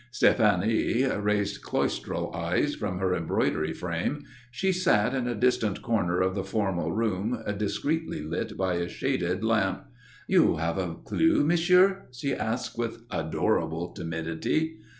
[0.11, 4.23] Stéphanie raised cloistral eyes from her embroidery frame.
[4.49, 9.43] She sat in a distant corner of the formal room discreetly lit by a shaded
[9.43, 9.85] lamp.
[10.27, 14.79] "You have a clue, Monsieur?" she asked with adorable timidity.